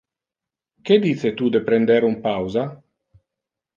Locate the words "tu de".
1.41-1.63